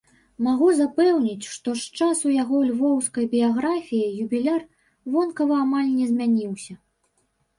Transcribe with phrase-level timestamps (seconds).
[0.45, 4.61] Магу запэўніць, што з часу яго львоўскай біяграфіі юбіляр
[5.17, 6.73] вонкава амаль не змяніўся.